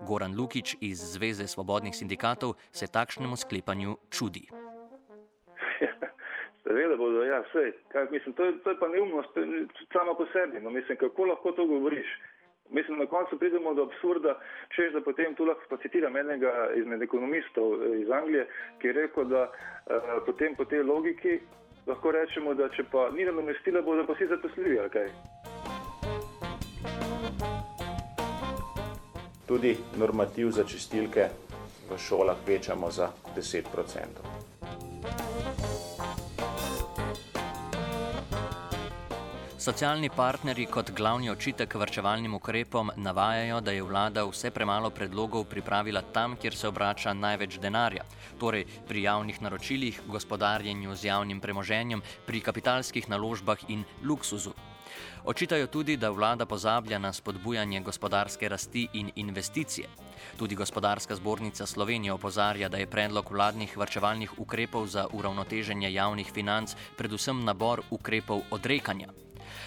Goran 0.08 0.34
Lukič 0.38 0.76
iz 0.82 0.98
Zveze 1.14 1.48
svobodnih 1.48 1.96
sindikatov 1.96 2.54
se 2.72 2.88
takšnemu 2.88 3.36
sklepanju 3.38 3.98
čudi. 4.10 4.50
Seveda 6.64 6.98
bodo, 6.98 7.24
ja, 7.24 7.44
vse. 7.46 7.72
Kaj, 7.92 8.08
mislim, 8.12 8.34
to, 8.34 8.46
je, 8.46 8.58
to 8.64 8.70
je 8.70 8.80
pa 8.80 8.88
neumnost 8.88 9.34
sama 9.94 10.14
po 10.18 10.26
sebi. 10.34 10.60
No, 10.60 10.70
mislim, 10.70 10.98
kako 10.98 11.26
lahko 11.26 11.52
to 11.52 11.66
govoriš? 11.66 12.08
Mislim, 12.70 13.00
na 13.00 13.06
koncu 13.06 13.40
pridemo 13.40 13.74
do 13.74 13.84
absurda, 13.84 14.38
če 14.76 14.90
že 14.92 15.02
potem 15.04 15.36
tu 15.36 15.46
lahko 15.46 15.78
citiram 15.84 16.16
enega 16.18 16.72
izmed 16.76 17.02
ekonomistov 17.02 17.74
eh, 17.74 17.98
iz 18.02 18.10
Anglije, 18.10 18.48
ki 18.80 18.88
je 18.88 18.94
rekel, 18.94 19.26
da 19.28 19.42
uh, 19.52 20.24
potem 20.26 20.56
po 20.56 20.66
tej 20.66 20.84
logiki 20.88 21.40
lahko 21.88 22.12
rečemo, 22.12 22.54
da 22.54 22.70
če 22.70 22.84
pa 22.92 23.10
ni 23.16 23.26
nadomestila, 23.26 23.82
bodo 23.82 24.06
pa 24.06 24.14
vsi 24.14 24.28
zaposljivi. 24.28 24.80
Okay? 24.88 25.10
Tudi 29.48 29.78
normativ 29.98 30.52
za 30.52 30.64
čistilke 30.64 31.30
v 31.90 31.98
šolah 31.98 32.38
večamo 32.48 32.92
za 32.92 33.12
10 33.36 33.68
odstotkov. 33.78 34.41
Socialni 39.62 40.10
partnerji 40.10 40.66
kot 40.66 40.88
glavni 40.98 41.30
očitek 41.30 41.76
vrčevalnim 41.78 42.34
ukrepom 42.34 42.90
navajajo, 42.98 43.60
da 43.62 43.72
je 43.72 43.84
vlada 43.86 44.24
vse 44.26 44.50
premalo 44.52 44.90
predlogov 44.90 45.44
pripravila 45.52 46.02
tam, 46.02 46.34
kjer 46.36 46.56
se 46.56 46.68
obrača 46.68 47.14
največ 47.14 47.60
denarja, 47.62 48.02
torej 48.40 48.66
pri 48.88 49.04
javnih 49.04 49.42
naročilih, 49.42 50.02
gospodarjenju 50.08 50.96
z 50.96 51.06
javnim 51.12 51.42
premoženjem, 51.42 52.02
pri 52.26 52.42
kapitalskih 52.42 53.10
naložbah 53.10 53.70
in 53.70 53.86
luksuzu. 54.04 54.56
Očitajo 55.26 55.68
tudi, 55.68 55.98
da 55.98 56.10
vlada 56.10 56.46
pozablja 56.46 56.98
na 57.00 57.14
spodbujanje 57.14 57.86
gospodarske 57.86 58.50
rasti 58.50 58.88
in 58.94 59.12
investicije. 59.16 59.88
Tudi 60.38 60.56
gospodarska 60.56 61.16
zbornica 61.16 61.66
Slovenije 61.66 62.14
opozarja, 62.14 62.70
da 62.70 62.78
je 62.78 62.90
predlog 62.90 63.32
vladnih 63.32 63.78
vrčevalnih 63.78 64.40
ukrepov 64.40 64.88
za 64.88 65.08
uravnoteženje 65.14 65.94
javnih 65.94 66.32
financ 66.34 66.76
predvsem 66.98 67.46
nabor 67.46 67.82
ukrepov 67.92 68.42
odrekanja. 68.50 69.14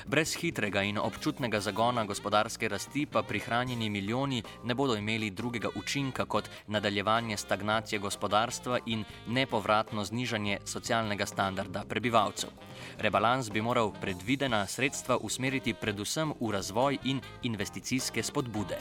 Brez 0.06 0.36
hitrega 0.36 0.82
in 0.82 0.98
občutnega 0.98 1.60
zagona 1.60 2.04
gospodarske 2.04 2.68
rasti 2.68 3.06
pa 3.06 3.22
prihranjeni 3.22 3.90
milijoni 3.90 4.42
ne 4.64 4.74
bodo 4.74 4.96
imeli 4.96 5.30
drugega 5.30 5.68
učinka 5.74 6.24
kot 6.24 6.50
nadaljevanje 6.66 7.36
stagnacije 7.36 7.98
gospodarstva 7.98 8.78
in 8.86 9.04
nepovratno 9.26 10.04
znižanje 10.04 10.58
socialnega 10.64 11.26
standarda 11.26 11.84
prebivalcev. 11.88 12.50
Rebalans 12.98 13.50
bi 13.50 13.62
moral 13.62 13.92
predvidena 14.00 14.66
sredstva 14.66 15.16
usmeriti 15.16 15.74
predvsem 15.74 16.34
v 16.40 16.52
razvoj 16.52 16.98
in 17.04 17.20
investicijske 17.42 18.22
spodbude. 18.22 18.78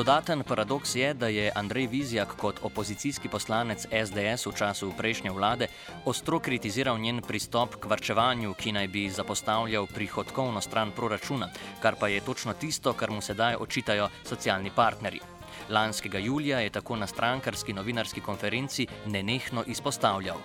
Dodaten 0.00 0.40
paradoks 0.48 0.94
je, 0.94 1.14
da 1.14 1.28
je 1.28 1.52
Andrej 1.54 1.86
Vizjak 1.86 2.28
kot 2.36 2.60
opozicijski 2.62 3.28
poslanec 3.28 3.82
SDS 3.84 4.46
v 4.46 4.52
času 4.56 4.92
prejšnje 4.96 5.30
vlade 5.30 5.66
ostro 6.04 6.38
kritiziral 6.40 6.96
njen 6.98 7.20
pristop 7.20 7.76
k 7.76 7.90
vrčevanju, 7.90 8.54
ki 8.54 8.72
naj 8.72 8.88
bi 8.88 9.02
zapostavljal 9.10 9.86
prihodkovno 9.86 10.60
stran 10.60 10.94
proračuna, 10.96 11.50
kar 11.82 12.00
pa 12.00 12.08
je 12.08 12.24
točno 12.24 12.52
tisto, 12.52 12.92
kar 12.92 13.10
mu 13.10 13.20
sedaj 13.20 13.60
očitajo 13.60 14.08
socialni 14.24 14.72
partnerji. 14.76 15.20
Lanskega 15.68 16.18
julija 16.18 16.60
je 16.60 16.70
tako 16.70 16.96
na 16.96 17.06
strankarski 17.06 17.72
novinarski 17.72 18.20
konferenci 18.20 18.86
nenehno 19.06 19.64
izpostavljal. 19.66 20.38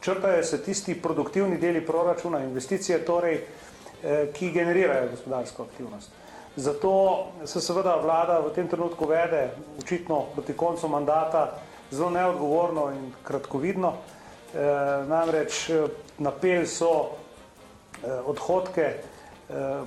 Črtajo 0.00 0.42
se 0.44 0.64
tisti 0.64 0.94
produktivni 0.94 1.58
deli 1.58 1.86
proračuna, 1.86 2.40
investicije, 2.44 3.04
torej, 3.04 3.34
eh, 3.34 4.28
ki 4.32 4.50
generirajo 4.50 5.10
gospodarsko 5.10 5.62
aktivnost. 5.62 6.23
Zato 6.56 7.26
se 7.44 7.60
seveda 7.60 7.96
vlada 7.96 8.38
v 8.38 8.52
tem 8.54 8.68
trenutku 8.68 9.06
vede, 9.06 9.50
očitno 9.82 10.30
proti 10.34 10.54
koncu 10.54 10.88
mandata, 10.88 11.58
zelo 11.90 12.10
neodgovorno 12.10 12.90
in 12.94 13.10
kratkovidno. 13.22 13.92
E, 14.54 14.62
namreč 15.10 15.70
eh, 15.70 15.88
napel 16.18 16.66
so 16.66 17.10
e, 17.10 18.06
odhodke 18.06 18.86
e, 18.86 18.96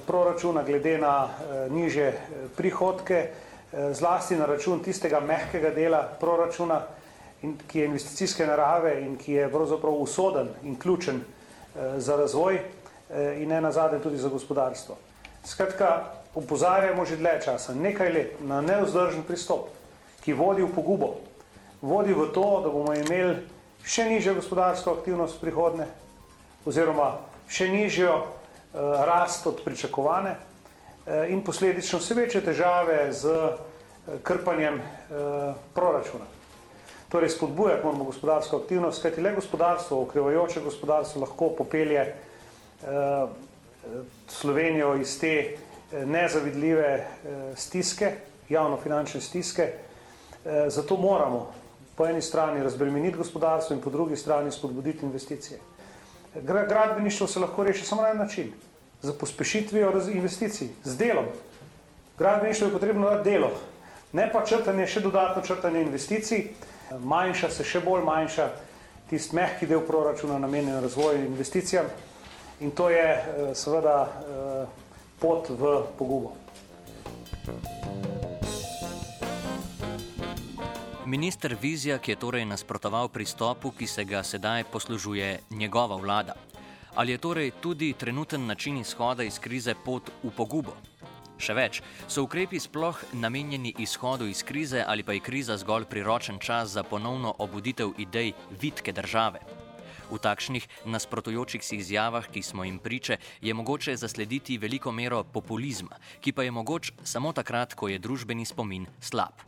proračuna 0.06 0.63
glede 0.63 0.97
na 0.97 1.23
e, 1.23 1.69
niže 1.69 2.12
prihodke, 2.58 3.15
e, 3.15 3.93
zlasti 3.93 4.36
na 4.36 4.45
račun 4.45 4.84
tistega 4.84 5.23
mehkega 5.23 5.71
dela 5.71 6.03
proračuna, 6.19 6.82
in, 7.41 7.58
ki 7.67 7.80
je 7.80 7.86
investicijske 7.86 8.45
narave 8.45 9.01
in 9.01 9.17
ki 9.17 9.34
je 9.34 9.49
pravzaprav 9.51 9.93
usoden 9.93 10.49
in 10.63 10.75
ključen 10.80 11.15
e, 11.15 11.99
za 11.99 12.15
razvoj 12.15 12.56
e, 12.56 12.62
in 13.41 13.49
ne 13.49 13.62
nazadnje 13.62 13.99
tudi 13.99 14.17
za 14.17 14.30
gospodarstvo. 14.30 14.97
Skratka, 15.45 16.03
upozarjamo 16.35 17.05
že 17.05 17.17
dlje 17.17 17.41
časa, 17.41 17.73
nekaj 17.73 18.09
let, 18.13 18.31
na 18.41 18.61
neuzdržen 18.61 19.23
pristop, 19.23 19.69
ki 20.21 20.33
vodi 20.33 20.61
v 20.61 20.73
pogubo, 20.73 21.17
vodi 21.81 22.13
v 22.13 22.29
to, 22.33 22.61
da 22.65 22.69
bomo 22.69 22.93
imeli 22.93 23.41
še 23.87 24.09
nižjo 24.09 24.35
gospodarsko 24.37 24.99
aktivnost 24.99 25.39
prihodne, 25.41 25.87
oziroma 26.67 27.23
še 27.47 27.69
nižjo 27.71 28.13
uh, 28.13 28.27
rast 29.07 29.47
od 29.47 29.63
pričakovane 29.63 30.35
uh, 30.35 31.25
in 31.31 31.41
posledično 31.41 32.01
vse 32.03 32.17
večje 32.17 32.41
težave 32.43 33.07
z 33.15 33.31
uh, 33.31 33.55
krpanjem 34.23 34.81
uh, 34.81 35.55
proračuna. 35.73 36.27
Torej, 37.07 37.31
spodbujati 37.31 37.85
moramo 37.87 38.09
gospodarsko 38.11 38.59
aktivnost, 38.65 38.99
kajti 38.99 39.23
le 39.23 39.31
gospodarstvo, 39.39 40.01
okrevajoče 40.03 40.59
gospodarstvo 40.65 41.23
lahko 41.23 41.53
popelje 41.55 42.03
uh, 42.03 43.31
Slovenijo 44.27 44.97
iz 44.99 45.15
te 45.15 45.33
Eh, 45.47 45.66
nezavidljive 45.91 46.88
eh, 46.88 47.06
stiske, 47.56 48.12
javno-finančne 48.50 49.21
stiske. 49.21 49.63
Eh, 50.45 50.69
zato 50.69 50.97
moramo 50.97 51.52
po 51.95 52.06
eni 52.06 52.21
strani 52.21 52.63
razbremeniti 52.63 53.17
gospodarstvo 53.17 53.76
in 53.76 53.82
po 53.82 53.89
drugi 53.89 54.15
strani 54.15 54.52
spodbuditi 54.52 55.06
investicije. 55.06 55.60
Gradbeništvo 56.43 57.28
se 57.28 57.39
lahko 57.39 57.63
reši 57.63 57.86
samo 57.86 58.02
na 58.02 58.10
en 58.10 58.17
način, 58.17 58.52
z 59.02 59.13
pospešitvijo 59.19 59.93
investicij, 60.13 60.67
z 60.84 60.97
delom. 60.97 61.26
Gradbeništvo 62.17 62.67
je 62.67 62.73
potrebno 62.73 63.10
dati 63.10 63.30
delo, 63.30 63.52
ne 64.13 64.30
pa 64.34 64.45
črtanje, 64.45 64.88
še 64.88 65.00
dodatno 65.00 65.41
črtanje 65.41 65.82
investicij, 65.82 66.47
manjša 67.00 67.50
se 67.50 67.63
še 67.63 67.80
bolj 67.80 68.04
manjša 68.04 68.50
tisti 69.10 69.36
mehki 69.36 69.67
del 69.67 69.82
proračuna 69.82 70.39
namenjen 70.39 70.82
razvoju 70.82 71.26
investicijam 71.26 71.86
in 72.60 72.71
to 72.71 72.89
je 72.89 73.23
seveda 73.54 74.08
pot 75.19 75.49
v 75.49 75.84
pogubo. 75.97 76.34
Minister 81.08 81.56
Vizjak 81.56 82.08
je 82.08 82.15
torej 82.19 82.45
nasprotoval 82.45 83.08
pristopu, 83.08 83.71
ki 83.71 83.88
se 83.88 84.03
ga 84.03 84.23
sedaj 84.23 84.63
poslužuje 84.71 85.39
njegova 85.49 85.95
vlada. 85.95 86.36
Ali 86.95 87.12
je 87.12 87.17
torej 87.17 87.51
tudi 87.62 87.93
trenuten 87.93 88.45
način 88.45 88.77
izhoda 88.77 89.23
iz 89.23 89.39
krize 89.39 89.75
pot 89.86 90.12
v 90.23 90.32
pogubo? 90.36 90.75
Še 91.38 91.53
več, 91.53 91.82
so 92.10 92.25
ukrepi 92.25 92.60
sploh 92.60 92.97
namenjeni 93.13 93.73
izhodu 93.80 94.25
iz 94.25 94.43
krize 94.43 94.84
ali 94.88 95.03
pa 95.03 95.13
je 95.13 95.21
kriza 95.21 95.58
zgolj 95.58 95.86
priročen 95.86 96.39
čas 96.39 96.73
za 96.73 96.84
ponovno 96.84 97.36
obuditev 97.38 97.93
idej 97.97 98.34
vitke 98.62 98.91
države? 98.91 99.39
V 100.07 100.15
takšnih 100.23 100.63
nasprotujočih 100.87 101.59
si 101.59 101.81
izjavah, 101.83 102.27
ki 102.31 102.41
smo 102.41 102.63
jim 102.63 102.79
priče, 102.79 103.17
je 103.41 103.53
mogoče 103.53 103.95
zaslediti 103.95 104.57
veliko 104.57 104.91
mero 104.91 105.23
populizma, 105.23 105.99
ki 106.23 106.31
pa 106.31 106.43
je 106.47 106.51
mogoč 106.51 106.91
samo 107.03 107.33
takrat, 107.35 107.73
ko 107.75 107.91
je 107.91 107.99
družbeni 107.99 108.45
spomin 108.45 108.87
slab. 109.03 109.43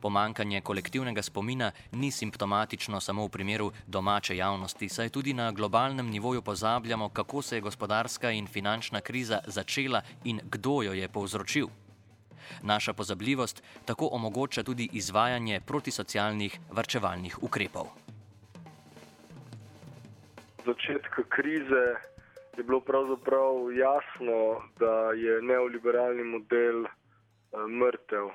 Pomankanje 0.00 0.60
kolektivnega 0.60 1.22
spomina 1.22 1.72
ni 1.92 2.10
simptomatično 2.10 3.00
samo 3.00 3.26
v 3.26 3.34
primeru 3.34 3.72
domače 3.86 4.36
javnosti, 4.36 4.88
saj 4.88 5.08
tudi 5.08 5.34
na 5.34 5.50
globalnem 5.52 6.06
nivoju 6.06 6.42
pozabljamo, 6.42 7.08
kako 7.08 7.42
se 7.42 7.56
je 7.56 7.66
gospodarska 7.66 8.30
in 8.30 8.46
finančna 8.46 9.00
kriza 9.00 9.40
začela 9.46 10.02
in 10.24 10.40
kdo 10.44 10.82
jo 10.82 10.92
je 10.92 11.08
povzročil. 11.08 11.66
Naša 12.62 12.92
pozabljivost 12.92 13.62
tako 13.84 14.08
omogoča 14.12 14.62
tudi 14.62 14.88
izvajanje 14.92 15.60
protisocialnih 15.60 16.60
vrčevalnih 16.70 17.42
ukrepov 17.42 18.05
začetka 20.66 21.22
krize 21.28 21.86
je 22.56 22.62
bilo 22.64 22.80
pravzaprav 22.80 23.72
jasno, 23.72 24.62
da 24.78 25.12
je 25.12 25.42
neoliberalni 25.42 26.24
model 26.24 26.80
uh, 26.80 26.90
mrtev. 27.68 28.26
Uh, 28.26 28.32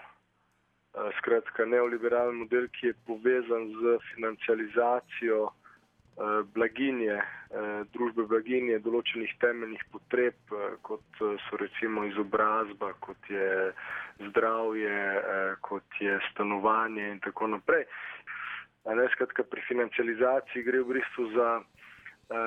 skratka, 1.17 1.65
neoliberalni 1.65 2.39
model, 2.43 2.67
ki 2.67 2.87
je 2.87 2.99
povezan 3.07 3.67
z 3.79 3.97
financializacijo 4.13 5.43
uh, 5.43 5.53
blaginje, 6.53 7.21
družbe 7.93 8.23
blaginje, 8.31 8.79
določenih 8.79 9.31
temeljnih 9.41 9.81
potreb, 9.91 10.53
kot 10.87 11.19
so 11.19 11.59
recimo 11.59 12.05
izobrazba, 12.07 12.93
kot 13.03 13.29
je 13.29 13.71
zdravje, 14.27 14.99
kot 15.67 15.99
je 15.99 16.19
stanovanje 16.31 17.09
in 17.11 17.19
tako 17.25 17.49
naprej. 17.55 17.83
Ne, 18.85 19.07
skratka, 19.15 19.43
pri 19.43 19.61
financializaciji 19.67 20.63
gre 20.63 20.79
v 20.81 20.95
bistvu 20.99 21.27
za 21.35 21.49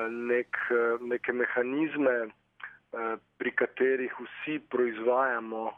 nek, 0.09 0.57
neke 1.01 1.33
mehanizme 1.33 2.15
pri 3.37 3.51
katerih 3.51 4.13
vsi 4.19 4.59
proizvajamo 4.69 5.71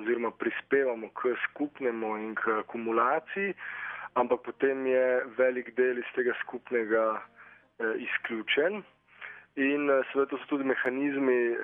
oziroma 0.00 0.30
prispevamo 0.30 1.08
k 1.08 1.34
skupnemu 1.44 2.16
in 2.16 2.34
k 2.34 2.58
akumulaciji, 2.64 3.54
ampak 4.14 4.40
potem 4.42 4.86
je 4.86 5.24
velik 5.36 5.74
del 5.76 5.98
iz 5.98 6.08
tega 6.16 6.32
skupnega 6.40 7.20
izključen. 7.78 8.82
In 9.60 9.90
seveda 10.12 10.30
to 10.30 10.38
so 10.40 10.54
tudi 10.54 10.64
mehanizmi, 10.64 11.56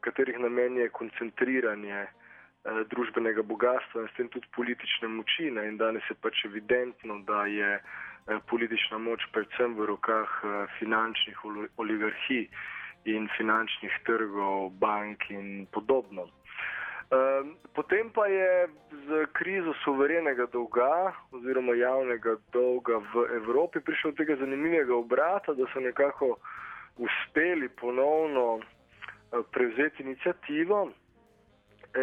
katerih 0.00 0.38
namen 0.38 0.78
je 0.78 0.88
koncentriranje 0.94 2.06
družbenega 2.62 3.42
bogatstva 3.42 4.04
in 4.04 4.08
s 4.08 4.16
tem 4.16 4.28
tudi 4.30 4.46
politične 4.54 5.08
moči. 5.10 5.50
Ne? 5.50 5.66
In 5.68 5.78
danes 5.80 6.06
je 6.10 6.14
pač 6.22 6.44
evidentno, 6.46 7.18
da 7.26 7.46
je 7.50 7.80
politična 8.50 8.98
moč 8.98 9.24
predvsem 9.32 9.74
v 9.74 9.86
rokah 9.86 10.30
finančnih 10.78 11.38
oligarhij 11.76 12.48
in 13.04 13.28
finančnih 13.36 13.92
trgov, 14.06 14.70
bank 14.78 15.30
in 15.30 15.66
podobno. 15.72 16.28
Potem 17.74 18.10
pa 18.10 18.26
je 18.26 18.68
z 19.06 19.26
krizo 19.32 19.74
suverenega 19.84 20.46
dolga 20.52 21.12
oziroma 21.32 21.74
javnega 21.74 22.36
dolga 22.52 23.02
v 23.12 23.26
Evropi 23.36 23.80
prišel 23.80 24.14
do 24.14 24.16
tega 24.16 24.36
zanimivega 24.40 24.94
obrata, 24.96 25.52
da 25.52 25.66
so 25.72 25.80
nekako 25.80 26.38
uspeli 26.96 27.68
ponovno 27.68 28.60
prevzeti 29.52 30.02
inicijativo 30.02 30.90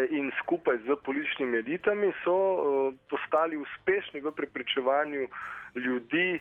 in 0.10 0.32
skupaj 0.44 0.78
z 0.78 0.96
političnimi 1.06 1.58
elitami 1.58 2.14
so 2.24 2.94
postali 3.10 3.58
uspešni 3.58 4.22
v 4.22 4.32
prepričevanju 4.32 5.28
ljudi, 5.76 6.40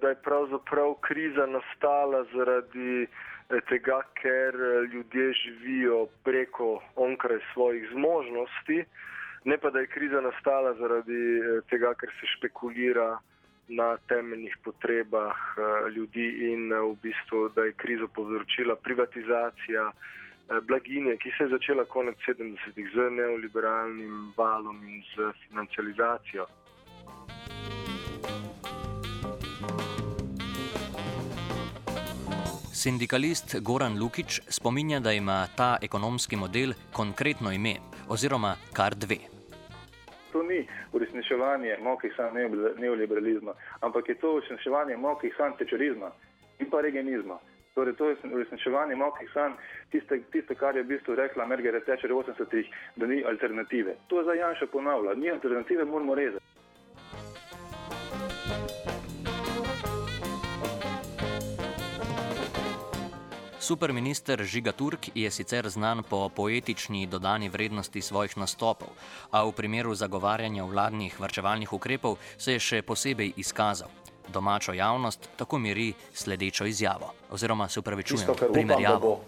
da 0.00 0.08
je 0.08 0.22
pravzaprav 0.22 0.94
kriza 1.00 1.46
nastala 1.46 2.24
zaradi 2.34 3.06
tega, 3.68 4.00
ker 4.20 4.54
ljudje 4.92 5.32
živijo 5.32 6.06
preko 6.24 6.82
onkraj 6.96 7.38
svojih 7.52 7.88
zmožnosti, 7.92 8.84
ne 9.44 9.58
pa 9.58 9.70
da 9.70 9.78
je 9.80 9.86
kriza 9.86 10.20
nastala 10.20 10.74
zaradi 10.74 11.40
tega, 11.70 11.94
ker 11.94 12.10
se 12.20 12.26
špekulira 12.36 13.18
na 13.68 13.96
temeljnih 14.08 14.56
potrebah 14.64 15.36
ljudi 15.96 16.26
in 16.52 16.70
v 16.72 16.94
bistvu, 17.02 17.48
da 17.48 17.64
je 17.64 17.72
krizo 17.72 18.08
povzročila 18.08 18.76
privatizacija 18.76 19.90
blaginje, 20.62 21.16
ki 21.16 21.30
se 21.38 21.44
je 21.44 21.48
začela 21.48 21.84
konec 21.84 22.16
70-ih 22.28 22.90
z 22.94 23.10
neoliberalnim 23.10 24.32
valom 24.36 24.78
in 24.88 25.02
z 25.14 25.32
financializacijo. 25.48 26.46
Sindikalist 32.86 33.56
Goran 33.66 33.98
Lukič 33.98 34.40
spominja, 34.48 35.00
da 35.00 35.12
ima 35.12 35.46
ta 35.56 35.76
ekonomski 35.82 36.36
model 36.36 36.70
konkretno 36.92 37.50
ime 37.52 37.74
oziroma 38.08 38.52
kar 38.76 38.94
dve. 38.94 39.18
To 40.32 40.42
ni 40.42 40.60
uresničevanje 40.92 41.78
mokrih 41.82 42.12
sanj 42.16 42.38
neoliberalizma, 42.78 43.52
ampak 43.80 44.08
je 44.08 44.14
to 44.22 44.36
uresničevanje 44.36 44.96
mokrih 44.96 45.34
sanj 45.38 45.58
tečerizma 45.58 46.12
in 46.60 46.70
pa 46.70 46.80
regenizma. 46.80 47.40
Torej, 47.74 47.98
to 47.98 48.08
je 48.08 48.16
uresničevanje 48.34 48.94
mokrih 48.96 49.30
sanj, 49.34 49.58
tiste, 49.90 50.22
tiste, 50.30 50.54
kar 50.54 50.76
je 50.76 50.86
v 50.86 50.92
bistvu 50.94 51.18
rekla 51.18 51.46
Margaret 51.46 51.84
Thatcher 51.90 52.12
v 52.12 52.22
80-ih, 52.22 52.70
da 52.96 53.06
ni 53.06 53.24
alternative. 53.24 53.98
To 54.06 54.22
zdaj 54.22 54.38
Janša 54.38 54.66
ponavlja, 54.66 55.18
ni 55.18 55.30
alternative, 55.30 55.84
moramo 55.84 56.14
rezati. 56.14 56.45
Superminister 63.66 64.44
Žiga 64.44 64.72
Turk 64.72 65.08
je 65.14 65.30
sicer 65.30 65.68
znan 65.68 66.02
po 66.06 66.28
poetični 66.28 67.06
dodani 67.06 67.48
vrednosti 67.48 68.02
svojih 68.02 68.36
nastopov, 68.38 68.92
a 69.34 69.42
v 69.42 69.50
primeru 69.52 69.94
zagovarjanja 69.94 70.62
vladnih 70.64 71.20
vrčevalnih 71.20 71.72
ukrepov 71.72 72.14
se 72.38 72.54
je 72.54 72.62
še 72.62 72.82
posebej 72.86 73.32
izkazal. 73.42 73.90
Domačo 74.30 74.70
javnost 74.70 75.26
tako 75.36 75.58
miri 75.58 75.90
sledečo 76.14 76.66
izjavo. 76.66 77.10
Oziroma 77.30 77.66
se 77.68 77.80
upravičujem, 77.82 78.30
primerjavo. 78.52 79.18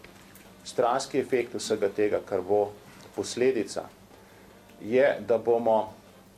Stranski 0.64 1.18
efekt 1.18 1.59
vsega 1.59 1.90
tega, 1.90 2.22
kar 2.22 2.38
bo 2.40 2.70
posledica, 3.16 3.88
je, 4.81 5.16
da 5.27 5.38
bomo 5.38 5.81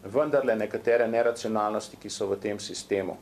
vendarle 0.04 0.56
nekatere 0.56 1.04
neracionalnosti, 1.08 2.00
ki 2.00 2.08
so 2.08 2.32
v 2.32 2.40
tem 2.40 2.56
sistemu, 2.60 3.18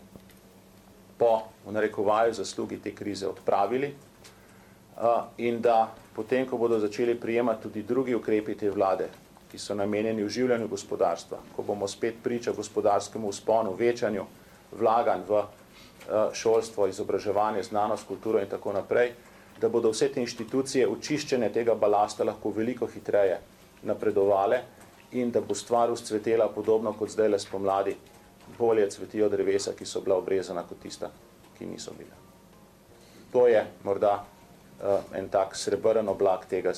po 1.19 1.49
v 1.67 1.75
narekovaju 1.75 2.39
zaslugi 2.39 2.79
te 2.79 2.95
krize 2.95 3.27
odpravili 3.27 3.97
in 5.39 5.61
da 5.61 5.95
potem, 6.15 6.47
ko 6.47 6.57
bodo 6.59 6.79
začeli 6.79 7.15
prijemati 7.21 7.63
tudi 7.63 7.83
drugi 7.83 8.15
ukrepi 8.15 8.55
te 8.55 8.71
vlade, 8.71 9.09
ki 9.51 9.59
so 9.59 9.75
namenjeni 9.75 10.25
uživljanju 10.25 10.69
gospodarstva, 10.69 11.39
ko 11.57 11.63
bomo 11.63 11.89
spet 11.89 12.15
priča 12.23 12.53
gospodarskemu 12.53 13.29
usponu, 13.29 13.75
večanju 13.79 14.25
vlaganj 14.73 15.23
v 15.29 15.43
šolstvo, 16.33 16.87
izobraževanje, 16.87 17.63
znanost, 17.63 18.07
kulturo 18.07 18.41
in 18.41 18.49
tako 18.49 18.73
naprej, 18.73 19.13
da 19.61 19.69
bodo 19.69 19.91
vse 19.91 20.09
te 20.13 20.21
inštitucije 20.21 20.89
očiščene 20.89 21.53
tega 21.53 21.75
balasta 21.75 22.25
lahko 22.25 22.51
veliko 22.55 22.87
hitreje 22.87 23.39
napredovale 23.83 24.63
in 25.13 25.31
da 25.31 25.41
bo 25.41 25.55
stvar 25.55 25.91
vzcvetela 25.91 26.49
podobno 26.55 26.93
kot 26.93 27.11
zdaj 27.11 27.29
le 27.29 27.39
spomladi, 27.39 27.97
bolje 28.59 28.91
cvetijo 28.91 29.29
drevesa, 29.29 29.73
ki 29.73 29.87
so 29.87 30.01
bila 30.01 30.17
obrezana 30.17 30.63
kot 30.69 30.81
tista, 30.83 31.11
ki 31.59 31.67
niso 31.67 31.93
bile. 31.99 32.17
To 33.33 33.47
je 33.49 33.65
morda 33.85 34.25
en 35.15 35.29
tak 35.29 35.57
srebrn 35.57 36.09
oblak 36.09 36.47
tega, 36.47 36.73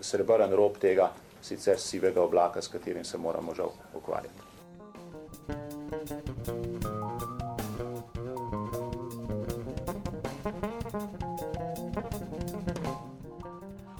srebrn 0.00 0.52
rob 0.52 0.78
tega 0.78 1.10
sicer 1.46 1.78
sivega 1.78 2.22
oblaka, 2.22 2.62
s 2.62 2.68
katerim 2.68 3.04
se 3.04 3.18
moramo 3.18 3.54
žal 3.54 3.70
ukvarjati. 3.94 4.42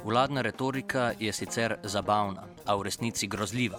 Vladna 0.05 0.43
retorika 0.43 1.13
je 1.19 1.33
sicer 1.33 1.77
zabavna, 1.83 2.43
a 2.67 2.77
v 2.77 2.83
resnici 2.83 3.27
grozljiva. 3.27 3.79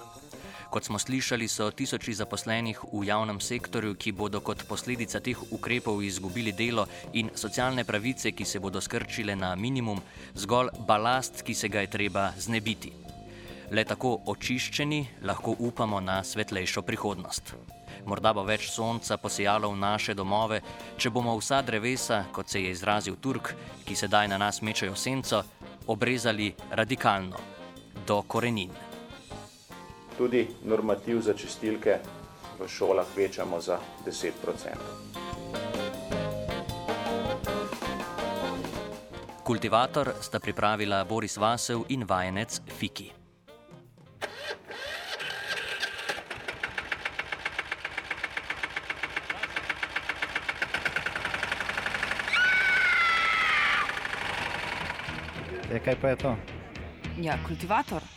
Kot 0.70 0.84
smo 0.84 1.00
slišali, 1.00 1.48
so 1.48 1.72
tisoči 1.72 2.14
zaposlenih 2.14 2.80
v 2.92 3.06
javnem 3.08 3.40
sektorju, 3.40 3.96
ki 3.96 4.12
bodo 4.12 4.42
kot 4.44 4.66
posledica 4.68 5.20
teh 5.24 5.40
ukrepov 5.52 6.04
izgubili 6.04 6.52
delo 6.52 6.88
in 7.14 7.32
socialne 7.36 7.86
pravice, 7.88 8.32
ki 8.32 8.46
se 8.46 8.60
bodo 8.60 8.82
skrčile 8.82 9.36
na 9.36 9.56
minimum, 9.56 10.02
zgolj 10.36 10.74
balast, 10.88 11.42
ki 11.42 11.54
se 11.56 11.70
ga 11.72 11.82
je 11.86 11.92
treba 11.92 12.32
znebiti. 12.38 12.92
Le 13.72 13.84
tako 13.84 14.14
očiščeni 14.26 15.24
lahko 15.24 15.56
upamo 15.60 16.00
na 16.00 16.20
svetlejšo 16.24 16.82
prihodnost. 16.88 17.56
Morda 18.08 18.32
bo 18.34 18.44
več 18.48 18.70
sonca 18.72 19.18
posejalo 19.20 19.72
v 19.72 19.80
naše 19.80 20.16
domove, 20.16 20.62
če 20.98 21.12
bomo 21.12 21.36
vsa 21.40 21.62
drevesa, 21.62 22.26
kot 22.32 22.48
se 22.48 22.62
je 22.64 22.72
izrazil 22.72 23.20
Turk, 23.20 23.54
ki 23.84 23.96
sedaj 23.96 24.28
na 24.32 24.40
nas 24.40 24.62
mečejo 24.62 24.96
senco, 24.96 25.44
obrezali 25.88 26.54
radikalno, 26.72 27.40
do 28.08 28.22
korenin. 28.28 28.87
Tudi 30.18 30.48
normativ 30.66 31.22
za 31.22 31.34
čistilke 31.34 32.00
v 32.60 32.68
šolah 32.68 33.06
večamo 33.16 33.62
za 33.62 33.80
10 34.06 34.32
Kultivator 39.44 40.12
sta 40.22 40.40
pripravila 40.40 41.04
Boris 41.04 41.38
Vasev 41.38 41.86
in 41.90 42.04
vajenec 42.04 42.62
Fiki. 42.80 43.12
E, 55.72 55.80
kaj 55.80 55.96
pa 56.02 56.10
je 56.10 56.16
to? 56.16 56.36
Ja, 57.22 57.38
kultivator. 57.48 58.17